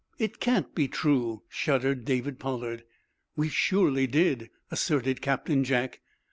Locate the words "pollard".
2.39-2.85